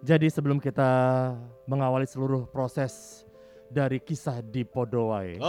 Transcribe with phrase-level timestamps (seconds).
[0.00, 0.88] Jadi sebelum kita
[1.68, 3.22] mengawali seluruh proses
[3.68, 5.36] dari kisah di Podowai.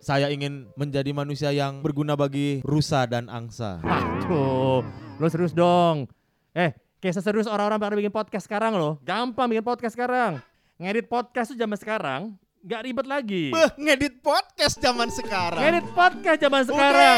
[0.00, 3.80] Saya ingin menjadi manusia yang berguna bagi rusa dan angsa.
[4.24, 4.84] Tuh,
[5.16, 6.08] lo serius dong.
[6.52, 9.00] Eh, kayak serius orang-orang pada bikin podcast sekarang loh.
[9.00, 10.40] Gampang bikin podcast sekarang.
[10.80, 12.20] Ngedit podcast tuh zaman sekarang
[12.60, 13.44] nggak ribet lagi.
[13.56, 15.60] Beh, ngedit podcast zaman sekarang.
[15.64, 17.16] Ngedit podcast zaman sekarang.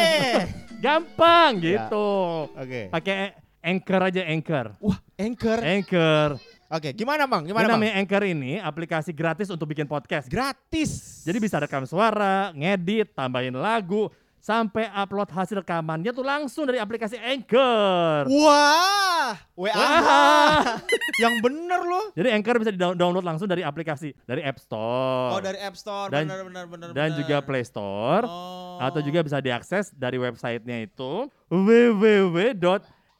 [0.87, 1.67] Gampang Ya.
[1.87, 2.11] gitu.
[2.55, 2.91] Oke.
[2.91, 4.67] Pakai Anchor aja Anchor.
[4.83, 5.59] Wah, Anchor.
[5.63, 6.29] Anchor.
[6.67, 7.47] Oke, gimana Bang?
[7.47, 7.79] Gimana Bang?
[7.79, 10.27] namanya Anchor ini aplikasi gratis untuk bikin podcast.
[10.27, 11.23] Gratis.
[11.23, 14.11] Jadi bisa rekam suara, ngedit, tambahin lagu,
[14.43, 18.27] sampai upload hasil rekamannya tuh langsung dari aplikasi Anchor.
[18.27, 19.71] Wah, WA.
[19.71, 20.83] Wah.
[21.23, 22.11] yang bener loh.
[22.19, 26.11] Jadi Anchor bisa di-download langsung dari aplikasi dari App Store Oh, dari App Store.
[26.11, 27.19] Dan- bener, bener, bener, dan bener.
[27.23, 28.83] juga Play Store Oh.
[28.83, 31.31] atau juga bisa diakses dari websitenya itu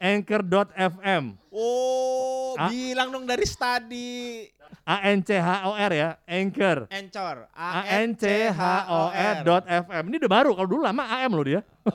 [0.01, 1.23] www.anchor.fm.
[1.53, 2.69] Oh, Ah.
[2.69, 4.45] bilang dong dari study
[4.85, 6.85] A N C H O R ya, Anchor.
[6.89, 7.47] Anchor.
[7.49, 10.03] A N C H O R dot FM.
[10.09, 11.61] Ini udah baru, kalau dulu lama AM loh dia.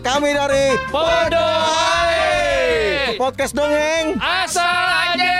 [0.00, 2.08] Kami dari Podoai
[3.16, 5.36] podcast dongeng asal aja.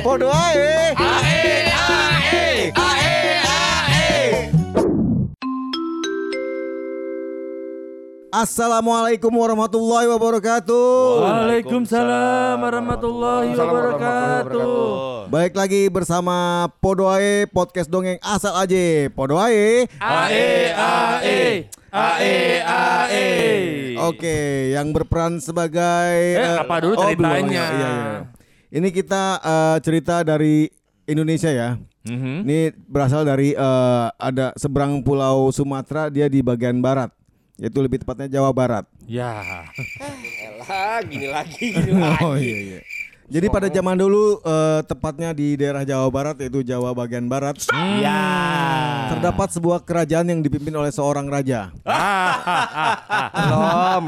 [0.00, 2.72] Podo ae ae ae.
[8.36, 11.24] Assalamualaikum warahmatullahi wabarakatuh.
[11.24, 15.32] Waalaikumsalam warahmatullahi wabarakatuh.
[15.32, 19.08] Baik lagi bersama Podo ae podcast dongeng asal aja.
[19.16, 19.88] Podo ae.
[19.96, 23.24] Ae ae ae ae.
[24.04, 27.08] Oke, yang berperan sebagai Eh, apa dulu belum.
[27.16, 27.48] ceritanya?
[27.48, 27.92] Iya, iya.
[28.68, 30.68] Ini kita eh, cerita dari
[31.08, 31.80] Indonesia ya.
[32.04, 32.44] Mhm.
[32.44, 37.08] Ini berasal dari eh, ada seberang pulau Sumatera, dia di bagian barat.
[37.56, 38.84] Yaitu lebih tepatnya Jawa Barat.
[39.08, 39.64] Ya.
[39.72, 42.20] Elah, gini lagi, gini lagi.
[42.24, 42.80] Oh iya iya.
[43.26, 47.58] Jadi pada zaman dulu eh, tepatnya di daerah Jawa Barat yaitu Jawa bagian barat
[47.98, 48.22] Ya.
[49.10, 51.74] terdapat sebuah kerajaan yang dipimpin oleh seorang raja.
[53.34, 54.04] Belum.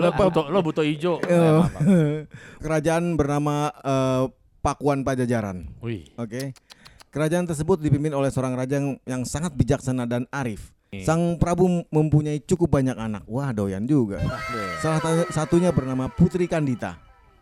[0.00, 1.20] Lo butuh lo butuh hijau.
[2.64, 4.22] kerajaan bernama eh,
[4.64, 5.68] Pakuan Pajajaran.
[5.84, 6.08] Wih.
[6.16, 6.56] Oke.
[7.12, 10.73] Kerajaan tersebut dipimpin oleh seorang raja yang, yang sangat bijaksana dan arif.
[11.02, 13.26] Sang Prabu mempunyai cukup banyak anak.
[13.26, 14.22] Wah, doyan juga.
[14.78, 15.00] Salah
[15.34, 17.00] satunya bernama Putri Kandita.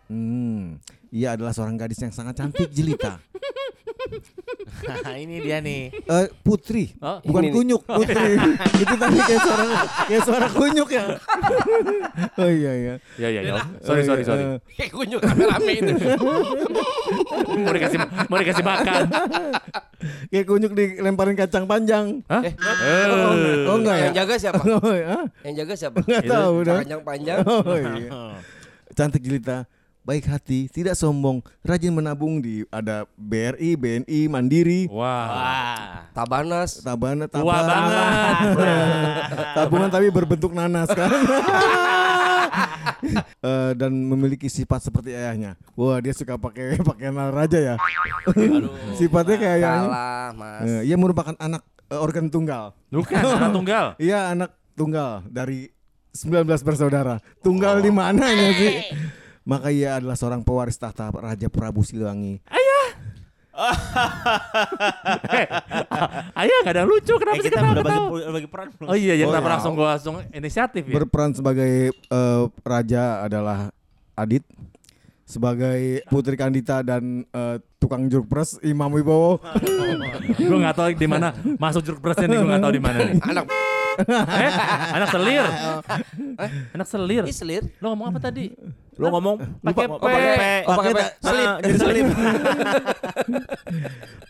[0.09, 0.81] Hmm,
[1.13, 3.21] ia adalah seorang gadis yang sangat cantik jelita.
[5.23, 5.93] ini dia nih.
[5.93, 7.55] Eh, putri, Oh, bukan ini nih.
[7.55, 7.83] kunyuk.
[7.85, 8.33] Putri.
[8.83, 9.65] Itu tadi kayak suara
[10.05, 11.05] kayak suara kunyuk ya.
[12.37, 12.95] oh iya iya.
[13.17, 13.55] Ya ya ya.
[13.81, 14.43] Sorry sorry sorry.
[14.43, 15.93] Eh, Kayak kunyuk rame-rame itu.
[17.63, 19.03] Mau dikasih mau dikasih makan.
[20.29, 22.25] kayak kunyuk dilemparin kacang panjang.
[22.27, 22.43] Hah?
[22.43, 23.69] Eh, Eh.
[23.69, 24.05] Oh enggak ya?
[24.05, 24.61] Yang jaga siapa?
[24.65, 25.17] Oh, ya?
[25.43, 25.97] Yang jaga siapa?
[26.01, 26.79] Enggak tahu dah.
[26.81, 27.39] Panjang-panjang.
[27.45, 28.11] Oh iya.
[28.93, 29.65] Cantik jelita,
[30.03, 35.27] baik hati, tidak sombong, rajin menabung di ada BRI, BNI, Mandiri, Wah.
[35.31, 35.87] Wah.
[36.11, 36.83] Tabanas.
[36.83, 37.63] Tabana, Tabana.
[37.63, 38.37] banget.
[39.57, 41.11] Tabungan tapi berbentuk nanas kan.
[43.43, 45.59] Eh, dan memiliki sifat seperti ayahnya.
[45.75, 47.75] Wah, dia suka pakai pakaian raja ya.
[48.99, 49.87] Sifatnya kayak ayahnya.
[49.87, 50.63] Salah, Mas.
[50.67, 52.75] Eh, ia merupakan anak eh, organ tunggal.
[52.91, 53.87] Bukan anak tunggal.
[53.99, 55.71] Iya, anak tunggal dari
[56.15, 57.19] 19 bersaudara.
[57.41, 58.75] Tunggal di mananya sih?
[59.43, 62.39] Maka ia adalah seorang pewaris tahta Raja Prabu Siliwangi.
[63.53, 65.47] Eh,
[66.35, 68.01] Ayah gak ada yang lucu kenapa Eh, sih udah bagi,
[68.33, 68.89] bagi peran belum?
[68.89, 69.53] Oh iya, Oh, kenapa iya.
[69.53, 70.95] langsung gua langsung inisiatif ya?
[70.97, 73.69] Berperan sebagai eh, raja adalah
[74.15, 74.41] Adit.
[75.23, 79.37] Sebagai Putri Kandita dan eh, tukang jeruk pres Imam Wibowo.
[80.39, 83.15] gue nggak tahu di mana masuk jeruk presnya nih gue nggak tahu di mana nih.
[83.23, 83.45] Anak
[83.93, 84.53] Eh,
[84.93, 85.45] anak selir.
[86.73, 87.23] Anak selir.
[87.25, 87.63] Ih, selir.
[87.79, 88.49] Lo ngomong apa tadi?
[89.01, 89.93] Lo ngomong Pakai P.
[89.97, 90.43] pakai P.
[90.69, 91.01] Oh, pakai P.
[91.01, 91.49] Ah, Selip.
[91.65, 92.07] jadi selip.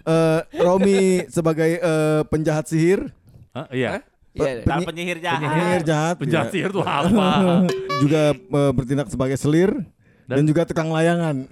[0.03, 3.11] Eh, Romi sebagai eh, penjahat sihir.
[3.55, 3.67] Hah?
[3.71, 4.03] Iya.
[4.33, 4.65] Iya.
[4.65, 5.41] Dan penyihir jahat.
[5.45, 6.15] Penyihir jahat.
[6.17, 6.53] Penjahat ya.
[6.55, 7.31] sihir tuh apa?
[8.03, 9.75] Juga eh, bertindak sebagai selir.
[10.23, 11.44] Dan, juga tukang layangan.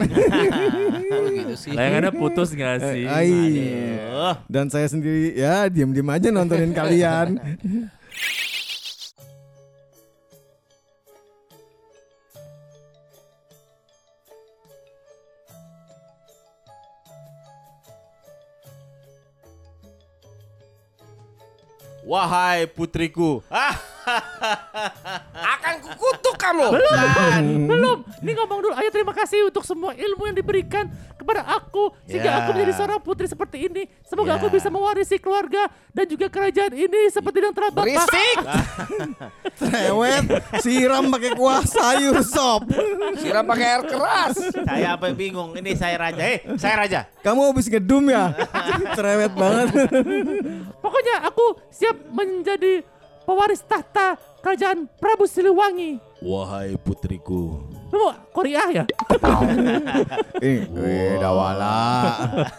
[1.10, 1.74] Oh, gitu sih.
[1.74, 3.02] Layangannya putus gak sih?
[3.02, 3.34] Eh, ai.
[3.34, 4.34] Aduh.
[4.46, 7.34] Dan saya sendiri ya diam-diam aja nontonin kalian.
[22.10, 23.38] Wahai putriku.
[25.54, 26.66] Akan kukutuk kamu.
[27.68, 27.98] Belum.
[28.20, 28.74] Ini ngomong dulu.
[28.74, 32.36] Ayo terima kasih untuk semua ilmu yang diberikan kepada aku sehingga Ya.
[32.40, 33.82] aku menjadi seorang putri seperti ini.
[34.02, 34.36] Semoga Ya.
[34.40, 37.84] aku bisa mewarisi keluarga dan juga kerajaan ini seperti yang telah Bapak.
[37.84, 38.36] Berisik.
[39.60, 40.24] Cerewet,
[40.58, 42.64] siram pakai kuah sayur sop.
[43.20, 44.34] Siram pakai air keras.
[44.64, 45.52] Saya apa bingung.
[45.52, 46.22] Ini saya raja.
[46.24, 47.00] Eh, saya raja.
[47.20, 48.32] Kamu habis ngedum ya?
[48.96, 49.68] Cerewet banget.
[50.80, 52.80] Pokoknya aku siap menjadi
[53.22, 56.00] pewaris tahta kerajaan Prabu Siliwangi.
[56.20, 57.64] Wahai putriku.
[57.88, 58.84] Lu mau Korea ya?
[60.40, 61.76] Eh, eh dawala.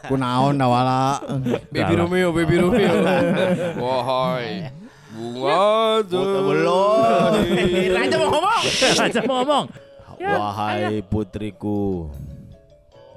[0.06, 1.22] Kunaon dawala.
[1.70, 2.94] Baby Romeo, baby Romeo.
[3.78, 4.70] Wahai.
[5.14, 7.34] Bunga Belum.
[7.98, 8.62] raja mau ngomong.
[8.98, 9.66] Raja mau ngomong.
[10.18, 12.10] Ya, Wahai putriku.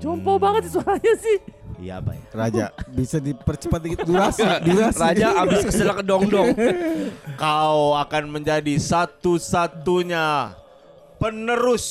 [0.00, 1.38] Jompo banget suaranya sih.
[1.78, 2.14] Iya, Pak.
[2.14, 2.22] ya.
[2.34, 5.00] Raja, bisa dipercepat dikit durasi, durasi.
[5.00, 6.54] Raja abis keselak ke dong-dong.
[7.42, 10.54] Kau akan menjadi satu-satunya
[11.18, 11.86] penerus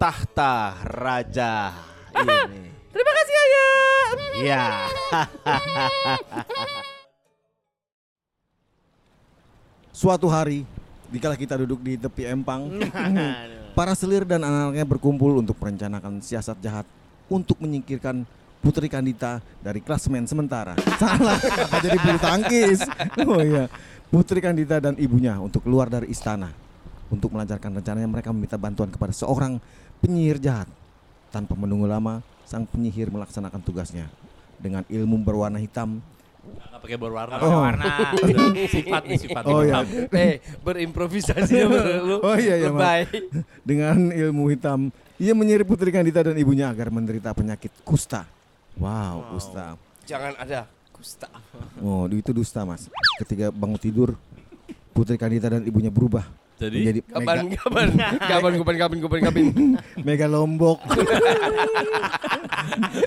[0.00, 1.74] tahta raja
[2.16, 2.70] ini.
[2.94, 4.06] Terima kasih ayah.
[4.40, 4.64] Iya.
[9.94, 10.64] Suatu hari,
[11.12, 12.80] dikala kita duduk di tepi empang,
[13.76, 16.88] para selir dan anak-anaknya berkumpul untuk merencanakan siasat jahat
[17.30, 18.26] untuk menyingkirkan
[18.60, 20.76] Putri Kandita dari klasemen sementara.
[21.00, 22.84] Salah, apa jadi bulu tangkis?
[23.24, 23.72] Oh iya,
[24.12, 26.52] Putri Kandita dan ibunya untuk keluar dari istana.
[27.08, 29.56] Untuk melancarkan rencananya mereka meminta bantuan kepada seorang
[30.04, 30.68] penyihir jahat.
[31.32, 34.12] Tanpa menunggu lama, sang penyihir melaksanakan tugasnya.
[34.60, 36.04] Dengan ilmu berwarna hitam,
[36.40, 37.36] Enggak pakai berwarna.
[37.44, 37.64] Oh.
[38.76, 39.44] sifat nih sifat.
[39.44, 39.84] Oh iya.
[40.08, 42.16] Eh, berimprovisasi lu.
[42.24, 42.72] Oh iya iya.
[42.72, 43.00] Lebay.
[43.60, 44.88] Dengan ilmu hitam,
[45.20, 48.24] ia menyihir Putri Kandita dan ibunya agar menderita penyakit kusta.
[48.76, 49.74] Wow, kusta.
[50.04, 51.28] Jangan ada kusta.
[51.78, 52.86] Oh, itu dusta, Mas.
[53.18, 54.14] Ketika bangun tidur,
[54.90, 56.26] Putri Kandita dan ibunya berubah
[56.60, 57.88] Jadi menjadi Kapan, mega, kapan,
[58.20, 59.44] kapan, kapan, kapan, kapan, kapan.
[59.98, 60.78] mega lombok.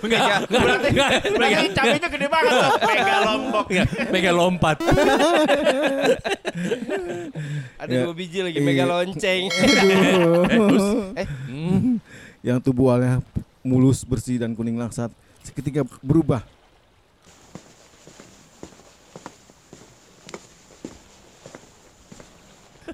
[0.04, 0.90] Enggak, berarti
[1.30, 2.72] berarti cabenya gede banget tuh.
[2.82, 3.66] Mega lombok.
[4.10, 4.78] mega lompat.
[7.78, 8.02] Ada Ya.
[8.08, 9.44] dua biji lagi, mega lonceng.
[11.14, 11.28] Eh,
[12.42, 13.22] Yang tubuh awalnya
[13.62, 15.14] mulus, bersih dan kuning langsat
[15.44, 16.42] seketika berubah.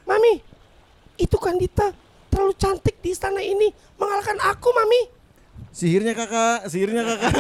[0.10, 0.42] Mami,
[1.22, 1.94] itu Kandita
[2.34, 3.70] terlalu cantik di istana ini
[4.02, 5.02] mengalahkan aku, Mami.
[5.70, 7.30] Sihirnya kakak, sihirnya kakak.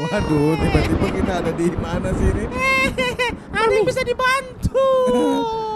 [0.00, 2.44] Waduh, tiba-tiba kita ada di mana sih ini?
[3.52, 4.88] Mami bisa dibantu.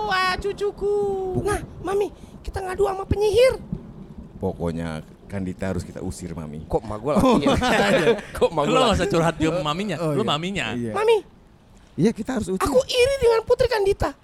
[0.09, 0.97] Wah, cucuku.
[1.45, 2.09] Nah, Mami,
[2.41, 3.61] kita ngadu sama penyihir.
[4.41, 6.65] Pokoknya Kandita harus kita usir, Mami.
[6.65, 7.55] Kok ma gua laki ya?
[8.41, 9.97] Kok ma Lu gua gak usah curhat ke maminya.
[10.01, 10.31] Oh, Lu iya.
[10.33, 10.67] maminya.
[10.73, 10.93] Iya.
[10.97, 11.17] Mami,
[11.99, 12.63] Iya, kita harus usir.
[12.63, 14.15] aku iri dengan Putri Kandita.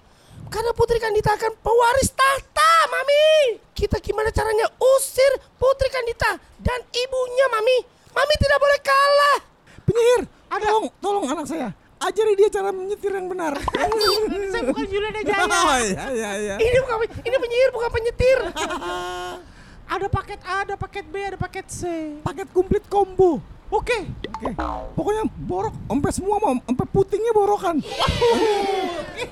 [0.49, 3.59] Karena Putri Kandita akan pewaris tahta, Mami.
[3.75, 7.77] Kita gimana caranya usir Putri Kandita dan ibunya, Mami.
[8.15, 9.37] Mami tidak boleh kalah.
[9.85, 11.69] Penyihir, tolong, tolong anak saya.
[11.95, 13.55] Ajari dia cara menyetir yang benar.
[13.55, 15.47] Saya bukan Juliana Jaya.
[15.47, 16.55] oh, iya, iya, iya.
[16.59, 18.39] Ini bukan ini penyihir bukan penyetir.
[19.85, 21.81] ada paket A, ada paket B, ada paket C.
[22.25, 23.39] Paket komplit combo.
[23.73, 23.97] Oke.
[24.05, 24.49] Oke.
[24.93, 27.81] Pokoknya borok, sampai semua mau, sampai putingnya borokan.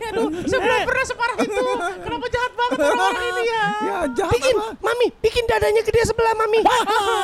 [0.09, 1.61] Aduh, saya belum pernah separah itu.
[2.01, 3.65] Kenapa jahat banget orang-orang ini ya?
[3.83, 4.67] Ya, jahat Bikin, apa?
[4.81, 6.59] Mami, bikin dadanya gede sebelah Mami.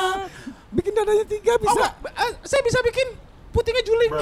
[0.76, 1.82] Bikin dadanya tiga bisa.
[2.46, 3.10] saya bisa bikin
[3.50, 4.12] putingnya juling.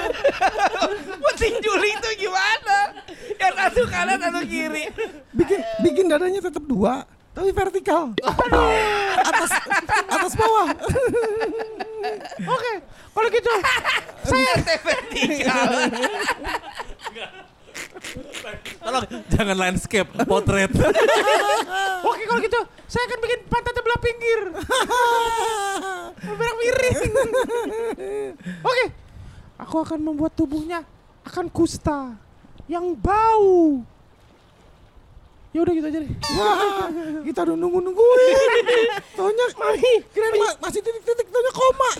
[1.26, 2.78] Puting juling itu gimana?
[3.42, 4.86] Yang satu kanan, satu kiri.
[5.34, 7.02] Bikin bikin dadanya tetap dua,
[7.34, 8.14] tapi vertikal.
[9.20, 9.50] atas
[10.06, 10.70] atas bawah.
[12.46, 12.72] Oke,
[13.10, 13.52] kalau gitu
[14.22, 15.68] saya vertikal.
[18.84, 20.70] Tolong jangan landscape, potret.
[22.06, 24.40] Oke, kalau gitu saya akan bikin pantatnya belah pinggir.
[26.24, 27.12] Belah miring.
[28.62, 28.84] Oke.
[29.54, 30.82] Aku akan membuat tubuhnya
[31.24, 32.18] akan kusta
[32.66, 33.86] yang bau.
[35.54, 36.10] Ya udah gitu aja deh.
[36.34, 36.90] Wah,
[37.22, 38.34] kita udah nunggu nungguin.
[39.14, 41.90] Taunya Mami, kirain ma- masih titik-titik, taunya koma.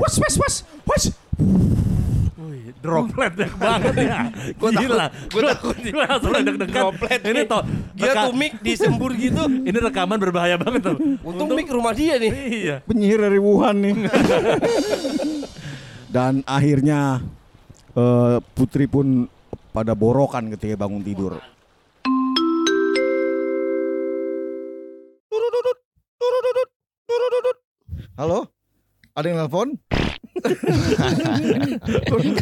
[0.00, 0.54] was was was
[0.88, 1.04] was.
[2.82, 4.20] Droplet banyak banget ya.
[4.58, 5.06] Gua Gila.
[5.30, 5.92] gua takut nih.
[5.92, 6.82] Gua langsung deg-degan.
[6.82, 7.62] Droplet Ini toh.
[7.94, 9.44] Dia tuh mic disembur gitu.
[9.46, 10.96] Ini rekaman berbahaya banget tuh.
[11.22, 12.32] Untung mic rumah dia nih.
[12.32, 12.76] Iya.
[12.82, 13.94] Penyihir dari Wuhan nih.
[16.16, 17.22] Dan akhirnya
[17.94, 19.30] eh, Putri pun
[19.70, 21.38] pada borokan ketika bangun tidur.
[28.12, 28.44] Halo?
[29.12, 29.68] Ada yang nelpon?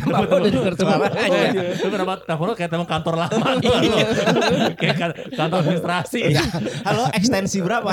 [0.07, 1.27] Bapak udah denger suaranya.
[1.27, 1.62] Iya.
[1.79, 3.71] Lu kenapa telepon lu kayak telepon kantor lama lu.
[4.81, 6.21] Kayak kan- kantor administrasi.
[6.83, 7.91] Halo, ekstensi berapa?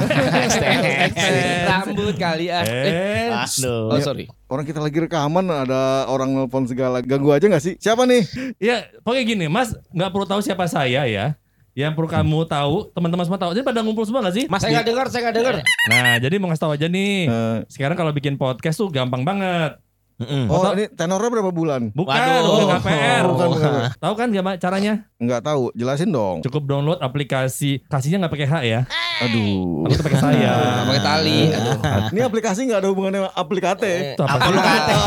[1.70, 2.64] Rambut kali ah.
[2.66, 3.94] Eh, Aduh.
[3.94, 4.30] Oh sorry.
[4.48, 7.74] Orang kita lagi rekaman ada orang nelpon segala ganggu aja nggak sih?
[7.78, 8.22] Siapa nih?
[8.58, 11.34] ya pokoknya gini, Mas nggak perlu tahu siapa saya ya.
[11.78, 13.54] Yang perlu kamu tahu, teman-teman semua tahu.
[13.54, 14.50] Jadi pada ngumpul semua gak sih?
[14.50, 15.56] Mas Saya nggak dengar, saya nggak dengar.
[15.94, 17.30] Nah, jadi mau ngasih tahu aja nih.
[17.30, 19.78] Eh, Sekarang kalau bikin podcast tuh gampang banget.
[20.18, 20.50] Mm-mm.
[20.50, 21.94] oh ini tenornya berapa bulan?
[21.94, 22.42] Bukan, Waduh.
[22.50, 23.24] bukan KPR.
[23.30, 23.70] Bukan, bukan.
[24.02, 25.06] Tahu kan gimana caranya?
[25.22, 26.42] Nggak tahu, jelasin dong.
[26.42, 27.86] Cukup download aplikasi.
[27.86, 28.82] Kasihnya nggak pakai H ya.
[29.22, 29.86] Aduh.
[29.86, 30.54] Tapi itu pakai saya.
[30.90, 31.42] Pakai tali.
[31.54, 32.14] Aduh.
[32.14, 34.18] Ini aplikasi nggak ada hubungannya sama aplikate.
[34.18, 34.98] Kata?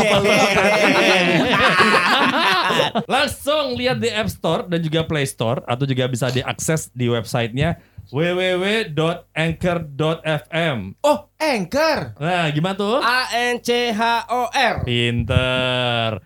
[3.11, 7.79] Langsung lihat di App Store dan juga Play Store atau juga bisa diakses di websitenya
[8.11, 10.79] www.anchor.fm.
[11.07, 12.19] Oh, Anchor.
[12.19, 12.99] Nah, gimana tuh?
[12.99, 14.03] A N C H
[14.35, 14.83] O R.
[14.83, 16.19] Pinter.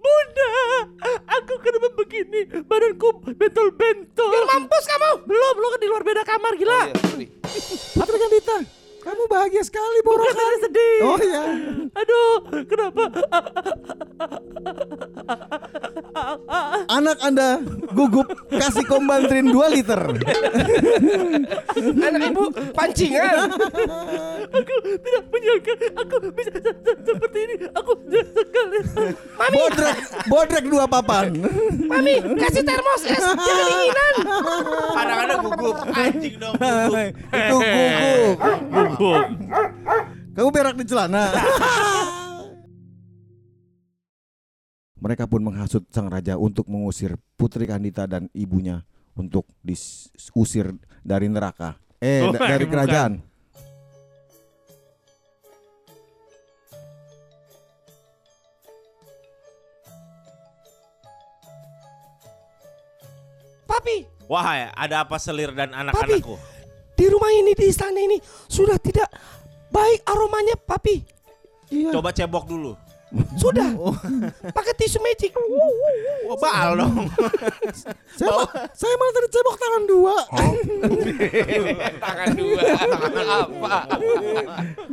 [0.00, 0.50] Bunda,
[1.26, 2.46] aku kenapa begini?
[2.62, 4.46] Badanku bentol-bentol.
[4.46, 5.26] Mampus kamu.
[5.26, 6.94] Belum, belum kan di luar beda kamar, gila.
[7.92, 8.56] Putri Gandita,
[9.00, 10.30] kamu bahagia sekali borokan.
[10.30, 10.96] Bukan sedih.
[11.02, 11.42] Oh iya.
[11.90, 13.02] Aduh, kenapa?
[16.88, 17.58] Anak Anda
[17.90, 20.00] gugup kasih kombantrin 2 liter.
[21.98, 22.42] Anak ibu
[22.72, 23.50] pancingan.
[24.50, 27.54] Aku tidak menyangka aku bisa se- se- seperti ini.
[27.72, 28.78] Aku sekali.
[29.32, 31.26] Mami, Bodrek, bodrek dua papan.
[31.82, 33.16] mami, kasih termos es.
[33.16, 33.38] Jangan.
[34.92, 35.76] Kadang-kadang gugup.
[35.90, 36.54] Anjing dong.
[36.54, 37.10] gugup.
[37.30, 38.36] Itu gugup.
[38.68, 39.22] Gugup.
[40.30, 41.24] Kamu berak di celana.
[45.00, 48.84] Mereka pun menghasut sang raja untuk mengusir Putri Kandita dan ibunya
[49.16, 51.80] untuk diusir dari neraka.
[51.98, 52.74] Eh, da- Bukan, dari bukan.
[52.76, 53.12] kerajaan.
[63.80, 66.36] Papi, Wahai, ada apa selir dan anak-anakku?
[66.92, 69.08] di rumah ini di istana ini sudah tidak
[69.72, 71.00] baik aromanya, Papi.
[71.72, 71.96] Iya.
[71.96, 72.76] Coba cebok dulu.
[73.40, 73.72] Sudah.
[74.56, 75.32] Pakai tisu magic.
[76.28, 77.08] Wah, baal dong.
[78.20, 80.16] Saya, ma- saya malah tadi cebok tangan dua.
[82.04, 82.60] Tangan dua.
[82.84, 83.76] Tangan apa?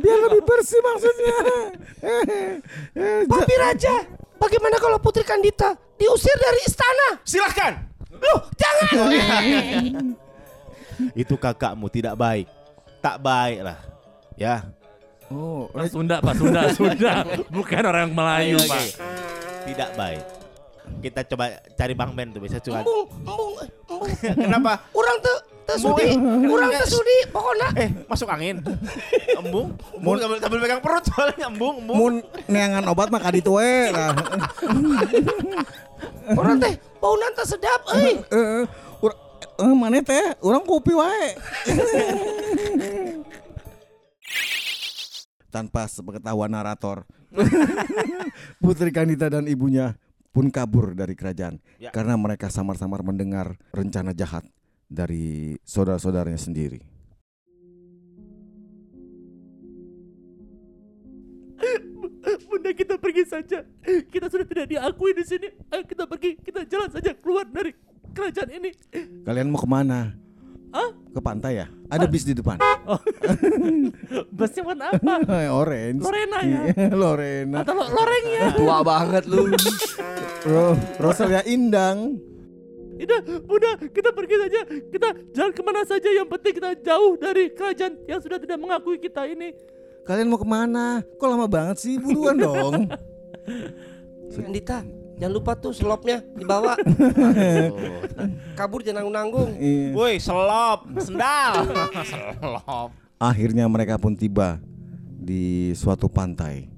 [0.00, 1.36] Biar lebih bersih maksudnya.
[3.28, 3.94] Papi Raja,
[4.40, 7.20] bagaimana kalau Putri Kandita diusir dari istana?
[7.20, 7.87] Silahkan.
[8.22, 10.14] Loh, jangan.
[11.22, 12.46] Itu kakakmu tidak baik.
[12.98, 13.78] Tak baik lah.
[14.34, 14.66] Ya.
[15.28, 17.22] Oh, Pak Sunda, Pak Sunda, Sunda.
[17.52, 18.84] Bukan orang Melayu, Ayo, Pak.
[19.68, 20.22] Tidak baik.
[21.04, 21.44] Kita coba
[21.76, 22.82] cari Bang Ben tuh bisa curhat.
[22.82, 24.02] Embung, embung, embung.
[24.48, 24.72] Kenapa?
[24.96, 25.32] Orang te,
[25.68, 26.16] te sudi,
[26.48, 27.68] orang te sudi, pokoknya.
[27.76, 28.56] Eh, masuk angin.
[29.36, 29.76] Embung.
[29.92, 31.96] Embung sambil, sambil pegang perut soalnya embung, embung.
[32.00, 32.14] mun
[32.48, 34.16] neangan obat mah kaditu we lah.
[36.32, 38.18] Orang teh bau nanta sedap, euy.
[38.20, 38.62] Eh,
[39.00, 39.18] ur-
[39.58, 40.34] eh, mana teh?
[40.42, 41.38] Orang kopi wae.
[45.48, 47.08] Tanpa sepengetahuan narator,
[48.62, 49.96] Putri Kandita dan ibunya
[50.28, 51.88] pun kabur dari kerajaan Ya.
[51.88, 54.44] karena mereka samar-samar mendengar rencana jahat
[54.86, 56.84] dari saudara-saudaranya sendiri.
[62.48, 63.64] Bunda kita pergi saja.
[63.84, 65.48] Kita sudah tidak diakui di sini.
[65.72, 67.72] Ayo kita pergi, kita jalan saja keluar dari
[68.12, 68.70] kerajaan ini.
[69.24, 70.12] Kalian mau ke mana?
[70.68, 70.90] Hah?
[71.16, 71.66] Ke pantai ya?
[71.88, 72.60] Ada bis di depan.
[74.36, 75.14] Busnya warna apa?
[75.64, 76.04] Orange.
[76.04, 76.60] Lorena ya?
[77.00, 77.56] Lorena.
[77.64, 78.46] Atau lo- loreng ya?
[78.52, 79.48] Tua banget lu.
[80.44, 82.20] Ro Rosalia Indang.
[82.98, 84.60] Udah, Bunda, kita pergi saja.
[84.90, 86.08] Kita jalan ke mana saja.
[86.10, 89.54] Yang penting kita jauh dari kerajaan yang sudah tidak mengakui kita ini.
[90.08, 91.04] Kalian mau ke mana?
[91.20, 92.00] Kok lama banget sih?
[92.00, 92.88] Buruan dong.
[94.32, 94.80] Kandita,
[95.20, 96.80] jangan lupa tuh selopnya dibawa.
[98.58, 99.60] Kabur jangan nanggung-nanggung.
[99.60, 99.92] Iya.
[99.92, 101.60] Woi, selop, sendal.
[102.08, 102.88] selop.
[103.20, 104.56] Akhirnya mereka pun tiba
[105.20, 106.72] di suatu pantai,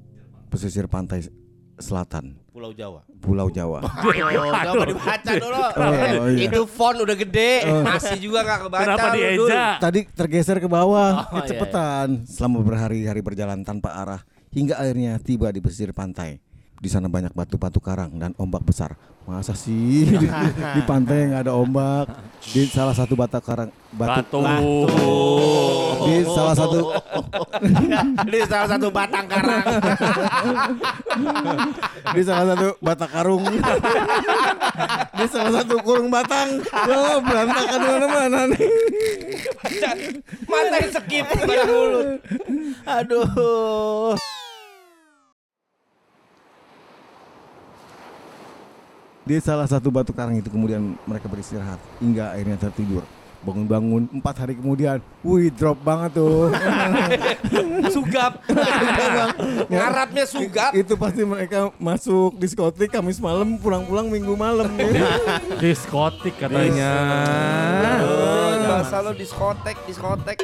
[0.51, 1.31] pesisir pantai
[1.79, 3.01] selatan, Pulau Jawa.
[3.25, 3.81] Pulau Jawa.
[4.11, 5.57] Oh, coba dibaca dulu.
[5.57, 6.45] Oh, iya.
[6.45, 8.85] Itu font udah gede, masih juga gak kebaca.
[8.85, 9.63] Kenapa dieja?
[9.81, 12.29] Tadi tergeser ke bawah, Oh, iya, kecepatan.
[12.29, 14.21] Selama berhari-hari berjalan tanpa arah,
[14.53, 16.37] hingga akhirnya tiba di pesisir pantai.
[16.81, 18.97] Di sana banyak batu-batu karang dan ombak besar.
[19.29, 20.17] Masa sih di,
[20.77, 22.09] di pantai nggak ada ombak?
[22.41, 24.89] Di salah satu batu karang batu, Batu.
[26.09, 26.81] di salah satu
[28.33, 29.61] Di salah satu batang karang.
[32.17, 33.45] Di salah satu bata karung.
[35.21, 36.65] Di salah satu kurung batang.
[36.89, 38.69] Oh, berantakan di mana-mana nih.
[40.49, 41.29] Mata skip.
[42.89, 44.17] Aduh.
[49.31, 53.07] Di salah satu batu karang itu kemudian mereka beristirahat hingga akhirnya tertidur.
[53.47, 56.51] Bangun-bangun empat hari kemudian, wih drop banget tuh.
[57.95, 58.43] Sugap.
[59.71, 60.75] Ngarapnya sugap.
[60.75, 64.67] itu pasti mereka masuk diskotik Kamis malam, pulang-pulang Minggu malam.
[65.63, 66.91] Diskotik katanya.
[68.03, 70.43] Oh, Bahasa lo diskotek, diskotek.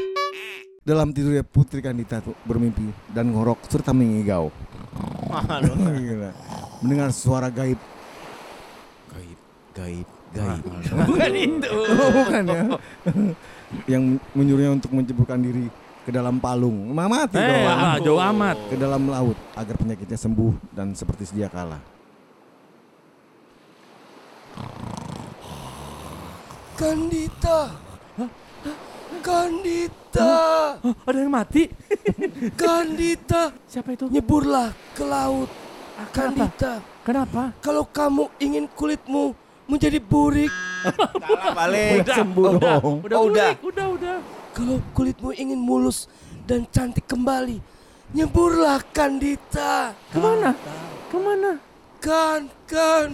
[0.87, 4.55] Dalam tidurnya Putri Kandita tuh bermimpi dan ngorok serta mengigau.
[6.07, 6.31] Gila.
[6.87, 7.96] Mendengar suara gaib.
[9.77, 10.63] Gaib, gaib.
[11.05, 11.69] Bukan itu.
[12.01, 12.61] Oh, bukan ya.
[13.93, 14.03] Yang
[14.33, 15.69] menyuruhnya untuk menceburkan diri
[16.01, 16.95] ke dalam palung.
[16.95, 17.67] Ma mati Eh, dong.
[17.67, 18.57] ah, jauh amat.
[18.71, 21.77] Ke dalam laut agar penyakitnya sembuh dan seperti sedia kala.
[26.77, 27.73] Kandita.
[29.23, 30.33] Kandita.
[30.81, 31.67] Oh, ada yang mati?
[32.61, 33.53] Kandita.
[33.65, 34.07] Siapa itu?
[34.09, 35.49] Nyeburlah ke laut.
[35.97, 36.85] Ah, Kandita.
[37.03, 37.55] Kenapa?
[37.59, 39.33] Kalau kamu ingin kulitmu
[39.67, 40.51] menjadi burik.
[41.55, 42.07] balik.
[42.07, 42.95] Udah udah, dong.
[43.03, 43.51] Udah, Oh, udah.
[43.59, 44.17] udah, udah, udah.
[44.55, 46.07] Kalau kulitmu ingin mulus
[46.47, 47.59] dan cantik kembali.
[48.15, 49.93] Nyeburlah Kandita.
[50.15, 50.55] Ke mana?
[51.11, 51.53] Ke mana?
[51.99, 53.09] Kan, kan.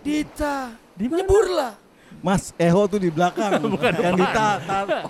[0.00, 0.72] Dita.
[0.96, 1.20] Di mana?
[1.20, 1.72] Nyeburlah.
[2.18, 3.62] Mas Eho tuh di belakang.
[3.76, 4.48] Bukan Kandita.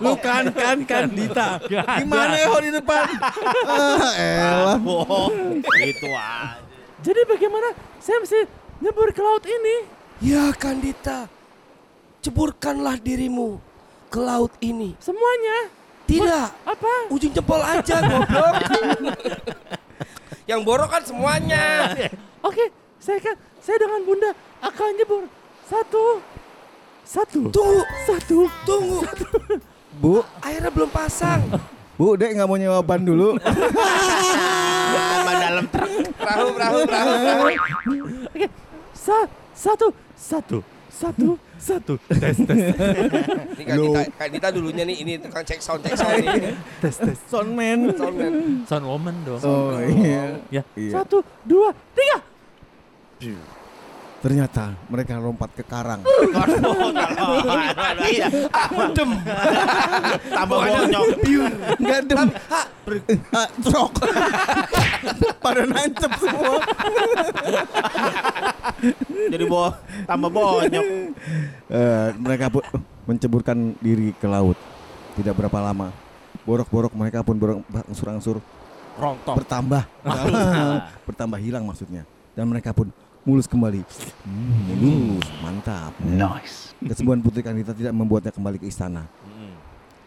[0.03, 1.63] Lu kan kan Kandita.
[1.71, 3.07] Gimana Eho di depan?
[3.71, 4.77] ah, elah.
[4.77, 5.63] Bohong.
[5.87, 6.61] Itu aja.
[6.99, 7.73] Jadi bagaimana
[8.03, 8.43] saya mesti
[8.83, 9.98] nyebur ke laut ini?
[10.19, 11.31] Ya Kandita.
[12.19, 13.63] Ceburkanlah dirimu
[14.11, 14.99] ke laut ini.
[14.99, 15.71] Semuanya?
[16.11, 16.49] Tidak.
[16.67, 16.93] Apa?
[17.15, 18.55] Ujung jempol aja goblok.
[20.51, 21.95] Yang borok kan semuanya.
[22.43, 25.23] Oke, saya kan saya dengan Bunda akan nyebur.
[25.69, 26.19] Satu.
[27.07, 27.41] Satu.
[27.55, 28.39] Tunggu, Satu.
[28.67, 28.99] tunggu.
[30.03, 31.45] Bu, Airnya belum pasang.
[31.95, 33.39] Bu, Dek nggak mau nyewa ban dulu.
[34.99, 35.91] Tambah dalam truk.
[36.17, 37.47] Perahu, perahu, perahu, perahu.
[38.35, 38.47] Oke.
[38.97, 40.08] Sa satu.
[40.19, 40.59] Satu.
[40.91, 41.39] Satu.
[41.63, 41.95] Satu.
[42.11, 42.59] Tes, tes.
[43.55, 46.59] Ini Kandita, Kandita dulunya nih, ini tukang cek sound, cek sound nih.
[46.83, 47.19] tes, tes.
[47.31, 47.95] Soundman.
[47.95, 48.67] Soundman.
[48.67, 49.39] Sound woman dong.
[49.47, 50.43] Oh iya.
[50.51, 50.63] Ya.
[50.75, 50.93] Iya.
[50.99, 52.19] Satu, dua, tiga.
[54.19, 56.03] Ternyata mereka lompat ke karang.
[58.03, 58.27] Iya.
[58.75, 59.11] Adem.
[60.35, 61.07] Tambah bonyok.
[61.79, 62.27] Enggak dem.
[63.31, 63.93] Ah, Trok.
[65.39, 66.59] Pada nancep semua.
[69.31, 69.71] Jadi bo
[70.03, 70.87] tambah bonyok.
[71.71, 72.67] Eh, mereka pun
[73.07, 74.59] menceburkan diri ke laut.
[75.15, 75.95] Tidak berapa lama.
[76.43, 78.43] Borok-borok mereka pun berangsur-angsur
[78.99, 79.39] Rontok.
[79.39, 79.87] bertambah.
[81.07, 82.03] bertambah hilang maksudnya.
[82.35, 82.91] Dan mereka pun
[83.27, 83.83] mulus kembali.
[84.27, 85.93] Hmm, mulus, mantap.
[86.03, 86.75] Nice.
[86.79, 89.07] Kesembuhan Putri Kandita tidak membuatnya kembali ke istana.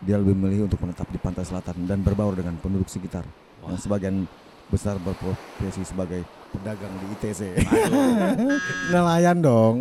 [0.02, 3.22] Dia lebih memilih untuk menetap di pantai selatan dan berbaur dengan penduduk sekitar
[3.62, 4.26] yang sebagian
[4.72, 7.42] besar berprofesi sebagai pedagang di ITC.
[8.94, 9.76] Nelayan dong.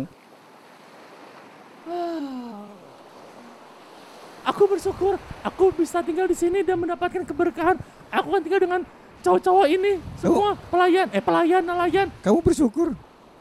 [4.41, 7.81] Aku bersyukur aku bisa tinggal di sini dan mendapatkan keberkahan.
[8.13, 8.81] Aku akan tinggal dengan
[9.25, 9.97] cowok-cowok ini.
[10.21, 12.07] Semua pelayan, eh pelayan, nelayan.
[12.21, 12.93] Kamu bersyukur?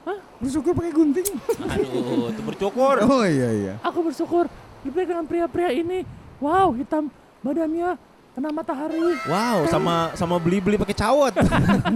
[0.04, 0.18] Hah?
[0.40, 1.28] Bersyukur pakai gunting?
[1.60, 2.96] Aduh, itu bercukur.
[3.10, 3.74] Oh iya iya.
[3.84, 4.48] Aku bersyukur
[4.80, 6.08] baik dengan pria-pria ini.
[6.40, 7.12] Wow, hitam
[7.44, 8.00] badannya
[8.32, 9.20] kena matahari.
[9.28, 11.36] Wow, sama sama beli-beli pakai cawet.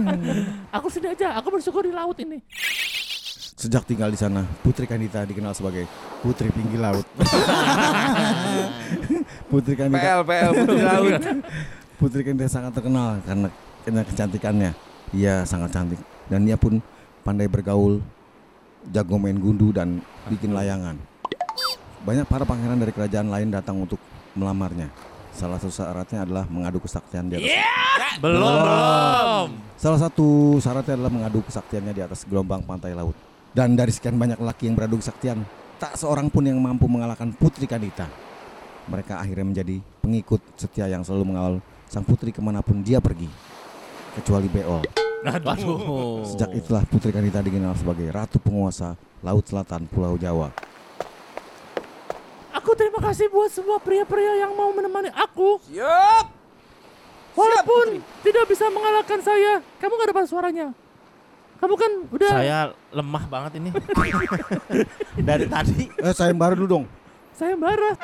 [0.77, 1.33] Aku sini aja.
[1.41, 2.45] Aku bersyukur di laut ini.
[3.55, 5.89] Sejak tinggal di sana, Putri Kandita dikenal sebagai
[6.21, 7.07] Putri Pinggir Laut.
[9.49, 11.13] Putri Kandita, PL, PL, putri laut.
[11.97, 13.47] Putri Kandita sangat terkenal karena
[13.81, 14.71] karena kecantikannya.
[15.15, 16.83] Ia sangat cantik dan ia pun
[17.25, 18.05] pandai bergaul,
[18.93, 19.97] jago main gundu dan
[20.29, 20.93] bikin layangan.
[22.05, 23.97] Banyak para pangeran dari kerajaan lain datang untuk
[24.37, 24.93] melamarnya.
[25.33, 28.21] Salah satu syaratnya adalah mengadu kesaktian di atas.
[28.21, 29.47] Belum, belum.
[29.75, 33.17] Salah satu syaratnya adalah mengadu kesaktiannya di atas gelombang pantai laut.
[33.51, 35.41] Dan dari sekian banyak laki yang beradu kesaktian,
[35.81, 38.05] tak seorang pun yang mampu mengalahkan Putri Kadita.
[38.85, 41.55] Mereka akhirnya menjadi pengikut setia yang selalu mengawal
[41.89, 43.27] sang putri ke mana pun dia pergi.
[44.13, 45.04] Kecuali Beol.
[45.25, 46.21] Waduh.
[46.29, 48.93] Sejak itulah Putri Kadita dikenal sebagai Ratu Penguasa
[49.25, 50.53] Laut Selatan Pulau Jawa.
[52.53, 55.57] Aku terima kasih buat semua pria-pria yang mau menemani aku.
[55.69, 56.25] Siap.
[57.35, 59.59] Walaupun tidak bisa mengalahkan saya.
[59.81, 60.67] Kamu gak dapat suaranya.
[61.55, 62.59] Kamu kan udah Saya
[62.93, 63.69] lemah banget ini.
[65.29, 65.89] Dari tadi.
[65.99, 66.85] Eh sayembara dulu dong.
[67.35, 67.97] sayembara.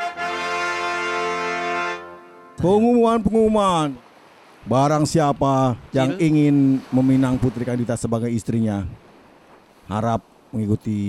[2.60, 3.88] Pengumuman pengumuman.
[4.62, 8.86] Barang siapa yang ingin meminang Putri Kandita sebagai istrinya,
[9.90, 10.22] harap
[10.54, 11.00] mengikuti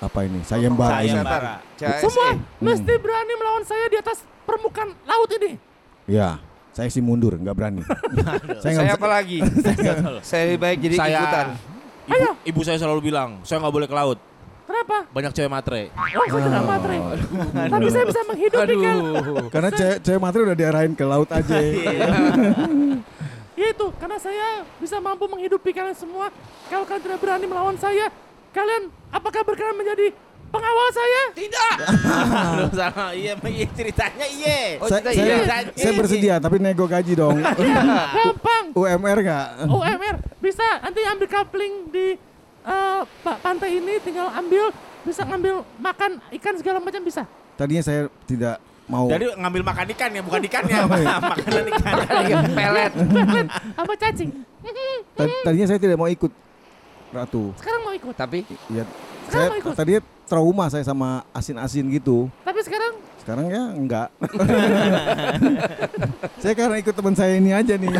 [0.00, 1.12] apa ini sayembara ini.
[1.12, 1.54] Sayembara.
[1.76, 2.62] Semua CSE.
[2.64, 5.60] mesti berani melawan saya di atas permukaan laut ini.
[6.08, 6.40] Ya,
[6.72, 7.82] saya sih mundur, nggak berani.
[8.64, 9.38] saya Saya apa lagi?
[10.28, 11.46] saya lebih baik jadi saya ikutan.
[12.06, 14.18] Ibu, ibu saya selalu bilang, saya nggak boleh ke laut.
[14.66, 14.98] Kenapa?
[15.14, 15.82] Banyak cewek matre.
[15.94, 16.96] Oh, saya tidak matre.
[17.70, 18.98] Tapi saya bisa menghidupi kalian.
[19.54, 21.54] Karena cewek, cewek materi udah diarahin ke laut aja.
[23.56, 26.28] Ya itu, karena saya bisa mampu menghidupi kalian semua.
[26.68, 28.12] Kalau kalian tidak berani melawan saya,
[28.52, 30.12] kalian apakah berkenan menjadi
[30.52, 31.22] pengawal saya?
[31.32, 34.76] Aduh, sama iya, iya ceritanya iya.
[34.76, 35.56] Oh, saya, kita saya, iya.
[35.72, 37.40] saya bersedia, tapi nego gaji dong.
[38.20, 38.64] Gampang.
[38.76, 39.46] UMR nggak?
[39.72, 42.06] UMR bisa nanti ambil coupling di
[42.66, 47.22] eh, pa- pantai ini tinggal ambil bisa ngambil makan ikan segala macam bisa.
[47.54, 49.06] Tadinya saya tidak mau.
[49.06, 51.16] Jadi ngambil makan ikan ya, bukan ikannya, Oh, iya.
[51.16, 51.94] makanan ikan.
[52.52, 52.92] Pelet.
[53.16, 54.30] Pelet apa cacing.
[55.14, 56.32] ta- tadinya saya tidak mau ikut
[57.08, 57.56] Ratu.
[57.56, 58.12] Sekarang mau ikut.
[58.12, 58.84] Tapi Ya,
[59.24, 59.74] Sekarang saya mau ikut.
[59.74, 62.26] tadinya trauma saya sama asin-asin gitu.
[62.42, 64.06] Tapi sekarang Sekarang ya enggak.
[66.38, 67.90] saya karena ikut teman saya ini aja nih.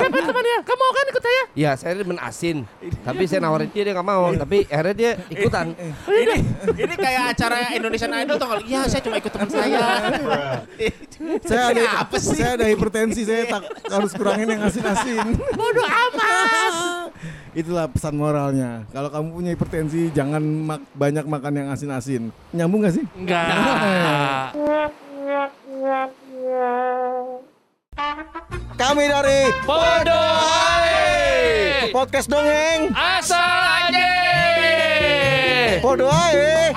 [0.00, 0.56] siapa temannya?
[0.64, 1.42] Kamu mau kan ikut saya?
[1.52, 2.64] ya saya demen asin.
[3.04, 4.32] Tapi saya nawarin dia dia nggak mau.
[4.32, 5.76] Tapi akhirnya dia ikutan.
[6.08, 6.36] ini
[6.72, 9.84] ini kayak acara Indonesian Idol tuh kalau iya saya cuma ikut teman saya.
[11.44, 12.40] saya ada Apa sih?
[12.40, 15.36] Saya ada hipertensi, saya tak harus kurangin yang asin-asin.
[15.52, 16.72] Bodoh amat.
[17.60, 18.84] Itulah pesan moralnya.
[18.90, 22.32] Kalau kamu punya hipertensi, jangan mak- banyak makan yang asin-asin.
[22.52, 23.04] Nyambung gak sih?
[23.16, 24.56] Enggak.
[28.82, 30.20] Kami dari Bodoh.
[31.92, 32.90] podcast dongeng.
[32.96, 33.38] Asal
[33.86, 34.10] aja.
[35.78, 36.72] Podo ae.